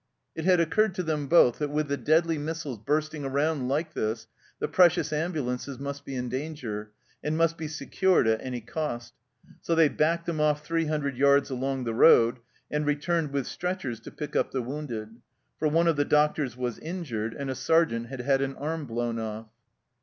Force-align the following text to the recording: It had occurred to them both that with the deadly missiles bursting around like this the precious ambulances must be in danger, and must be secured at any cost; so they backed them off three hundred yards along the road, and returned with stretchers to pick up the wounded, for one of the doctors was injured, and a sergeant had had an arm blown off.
It 0.35 0.45
had 0.45 0.59
occurred 0.59 0.95
to 0.95 1.03
them 1.03 1.27
both 1.27 1.59
that 1.59 1.69
with 1.69 1.87
the 1.87 1.95
deadly 1.95 2.39
missiles 2.39 2.79
bursting 2.79 3.23
around 3.23 3.67
like 3.67 3.93
this 3.93 4.25
the 4.57 4.67
precious 4.67 5.13
ambulances 5.13 5.77
must 5.77 6.05
be 6.05 6.15
in 6.15 6.27
danger, 6.27 6.89
and 7.23 7.37
must 7.37 7.55
be 7.55 7.67
secured 7.67 8.25
at 8.25 8.41
any 8.41 8.61
cost; 8.61 9.13
so 9.61 9.75
they 9.75 9.89
backed 9.89 10.25
them 10.25 10.39
off 10.41 10.65
three 10.65 10.85
hundred 10.85 11.17
yards 11.17 11.51
along 11.51 11.83
the 11.83 11.93
road, 11.93 12.39
and 12.71 12.87
returned 12.87 13.31
with 13.31 13.45
stretchers 13.45 13.99
to 13.99 14.09
pick 14.09 14.35
up 14.35 14.49
the 14.49 14.63
wounded, 14.63 15.17
for 15.59 15.67
one 15.67 15.87
of 15.87 15.97
the 15.97 16.03
doctors 16.03 16.57
was 16.57 16.79
injured, 16.79 17.35
and 17.35 17.51
a 17.51 17.53
sergeant 17.55 18.07
had 18.07 18.21
had 18.21 18.41
an 18.41 18.55
arm 18.55 18.87
blown 18.87 19.19
off. 19.19 19.49